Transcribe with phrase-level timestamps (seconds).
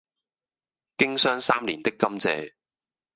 [0.97, 2.53] 經霜三年的甘蔗，